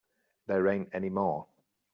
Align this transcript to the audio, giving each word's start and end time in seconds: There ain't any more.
There 0.47 0.67
ain't 0.67 0.89
any 0.95 1.11
more. 1.11 1.45